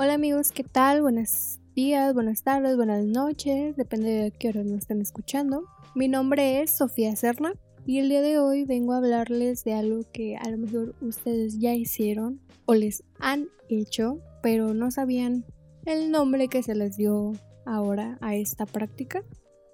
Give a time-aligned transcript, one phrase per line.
[0.00, 1.02] Hola amigos, ¿qué tal?
[1.02, 5.64] Buenos días, buenas tardes, buenas noches, depende de qué hora nos estén escuchando.
[5.96, 7.54] Mi nombre es Sofía Serna
[7.84, 11.58] y el día de hoy vengo a hablarles de algo que a lo mejor ustedes
[11.58, 15.44] ya hicieron o les han hecho, pero no sabían
[15.84, 17.32] el nombre que se les dio
[17.66, 19.24] ahora a esta práctica.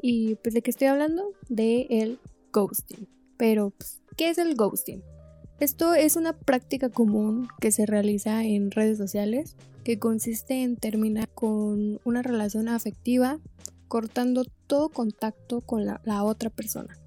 [0.01, 1.33] Y pues de qué estoy hablando?
[1.51, 2.19] De el
[2.51, 3.07] ghosting.
[3.37, 5.03] Pero, pues, ¿qué es el ghosting?
[5.65, 11.31] Esto es una práctica común que se realiza en redes sociales que consiste en terminar
[11.31, 13.41] con una relación afectiva
[13.89, 16.99] cortando todo contacto con la, otra persona,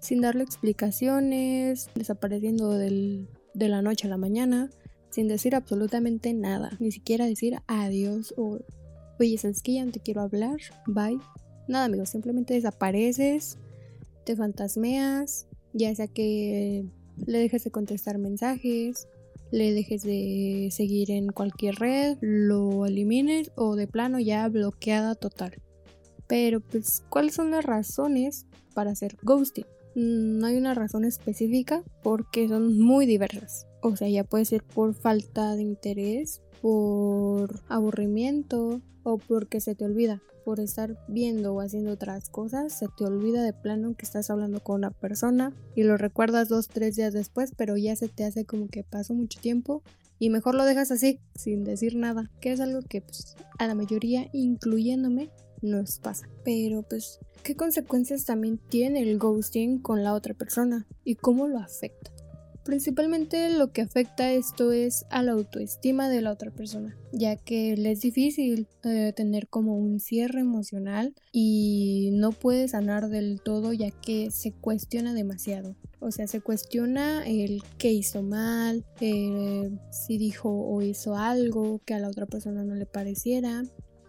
[0.00, 4.70] sin darle explicaciones, desapareciendo de la noche a la mañana,
[5.10, 8.60] sin decir absolutamente nada, ni siquiera decir adiós o
[9.20, 10.56] oye, ¿sabes que ya no te quiero hablar?
[10.86, 11.20] Bye.
[11.68, 13.58] Nada, amigos, simplemente desapareces,
[14.24, 16.86] te fantasmeas, ya sea que
[17.26, 19.08] le dejes de contestar mensajes,
[19.50, 25.62] le dejes de seguir en cualquier red, lo elimines o de plano ya bloqueada total.
[26.26, 29.66] Pero pues, ¿cuáles son las razones para hacer ghosting?
[29.94, 33.67] No hay una razón específica porque son muy diversas.
[33.80, 39.84] O sea, ya puede ser por falta de interés, por aburrimiento o porque se te
[39.84, 44.30] olvida por estar viendo o haciendo otras cosas, se te olvida de plano que estás
[44.30, 48.24] hablando con una persona y lo recuerdas dos, tres días después, pero ya se te
[48.24, 49.82] hace como que pasó mucho tiempo
[50.18, 53.74] y mejor lo dejas así, sin decir nada, que es algo que pues, a la
[53.74, 55.28] mayoría, incluyéndome,
[55.60, 56.28] nos pasa.
[56.44, 61.58] Pero pues, ¿qué consecuencias también tiene el ghosting con la otra persona y cómo lo
[61.58, 62.10] afecta?
[62.68, 67.74] Principalmente lo que afecta esto es a la autoestima de la otra persona, ya que
[67.78, 73.72] le es difícil eh, tener como un cierre emocional y no puede sanar del todo
[73.72, 75.76] ya que se cuestiona demasiado.
[75.98, 81.94] O sea, se cuestiona el qué hizo mal, eh, si dijo o hizo algo que
[81.94, 83.62] a la otra persona no le pareciera,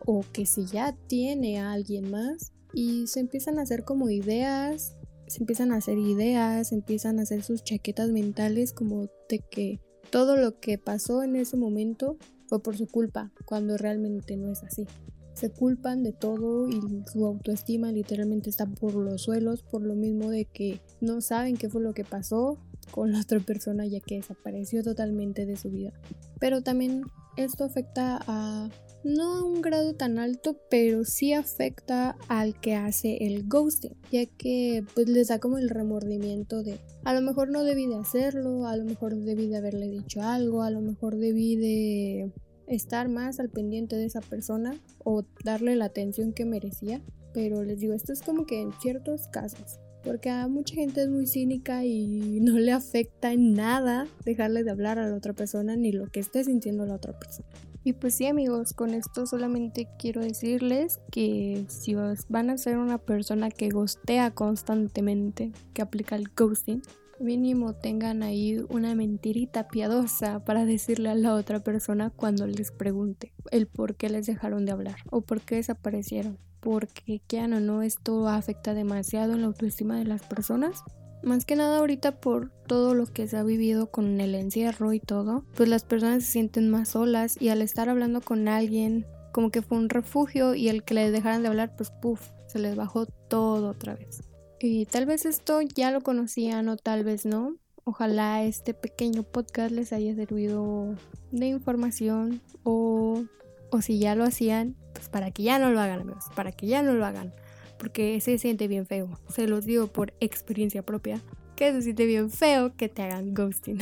[0.05, 2.51] o que si ya tiene a alguien más.
[2.73, 4.97] Y se empiezan a hacer como ideas
[5.29, 9.79] se empiezan a hacer ideas, empiezan a hacer sus chaquetas mentales como de que
[10.09, 12.17] todo lo que pasó en ese momento
[12.47, 14.87] fue por su culpa, cuando realmente no es así.
[15.33, 16.81] Se culpan de todo y
[17.11, 21.69] su autoestima literalmente está por los suelos por lo mismo de que no saben qué
[21.69, 22.57] fue lo que pasó
[22.91, 25.93] con la otra persona ya que desapareció totalmente de su vida.
[26.39, 27.03] Pero también
[27.35, 28.69] esto afecta a
[29.03, 34.25] no a un grado tan alto, pero sí afecta al que hace el ghosting, ya
[34.25, 38.67] que pues les da como el remordimiento de a lo mejor no debí de hacerlo,
[38.67, 42.33] a lo mejor debí de haberle dicho algo, a lo mejor debí de
[42.67, 47.01] estar más al pendiente de esa persona o darle la atención que merecía,
[47.33, 49.79] pero les digo, esto es como que en ciertos casos.
[50.03, 54.71] Porque a mucha gente es muy cínica y no le afecta en nada dejarle de
[54.71, 57.47] hablar a la otra persona ni lo que esté sintiendo la otra persona.
[57.83, 62.97] Y pues sí amigos, con esto solamente quiero decirles que si van a ser una
[62.97, 66.81] persona que gostea constantemente, que aplica el ghosting,
[67.19, 73.33] mínimo tengan ahí una mentirita piadosa para decirle a la otra persona cuando les pregunte
[73.51, 76.37] el por qué les dejaron de hablar o por qué desaparecieron.
[76.59, 80.83] Porque, ya no, no, esto afecta demasiado en la autoestima de las personas
[81.21, 84.99] más que nada ahorita por todo lo que se ha vivido con el encierro y
[84.99, 89.51] todo, pues las personas se sienten más solas y al estar hablando con alguien como
[89.51, 92.75] que fue un refugio y el que les dejaran de hablar pues puff, se les
[92.75, 94.23] bajó todo otra vez.
[94.59, 97.55] Y tal vez esto ya lo conocían o tal vez no.
[97.85, 100.95] Ojalá este pequeño podcast les haya servido
[101.31, 103.23] de información o,
[103.71, 106.67] o si ya lo hacían, pues para que ya no lo hagan amigos, para que
[106.67, 107.33] ya no lo hagan
[107.79, 109.09] porque se siente bien feo.
[109.29, 111.19] Se los digo por experiencia propia,
[111.55, 113.79] que se siente bien feo que te hagan ghosting.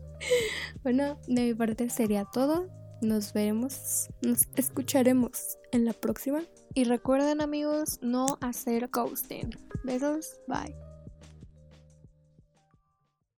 [0.82, 2.68] bueno, de mi parte sería todo.
[3.02, 6.42] Nos veremos, nos escucharemos en la próxima.
[6.74, 9.50] Y recuerden amigos, no hacer ghosting.
[9.84, 10.89] Besos, bye.